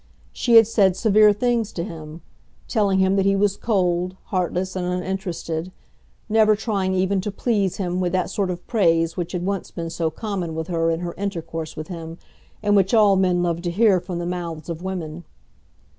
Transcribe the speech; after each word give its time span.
She 0.33 0.55
had 0.55 0.65
said 0.65 0.95
severe 0.95 1.31
things 1.31 1.71
to 1.73 1.83
him, 1.83 2.21
telling 2.67 2.97
him 2.97 3.17
that 3.17 3.25
he 3.27 3.35
was 3.35 3.55
cold, 3.55 4.15
heartless, 4.23 4.75
and 4.75 4.83
uninterested, 4.83 5.71
never 6.27 6.55
trying 6.55 6.95
even 6.95 7.21
to 7.21 7.29
please 7.29 7.77
him 7.77 7.99
with 7.99 8.11
that 8.13 8.31
sort 8.31 8.49
of 8.49 8.65
praise 8.65 9.15
which 9.15 9.33
had 9.33 9.45
once 9.45 9.69
been 9.69 9.91
so 9.91 10.09
common 10.09 10.55
with 10.55 10.69
her 10.69 10.89
in 10.89 11.01
her 11.01 11.13
intercourse 11.19 11.75
with 11.77 11.89
him, 11.89 12.17
and 12.63 12.75
which 12.75 12.95
all 12.95 13.15
men 13.15 13.43
love 13.43 13.61
to 13.61 13.69
hear 13.69 13.99
from 13.99 14.17
the 14.17 14.25
mouths 14.25 14.69
of 14.69 14.81
women. 14.81 15.23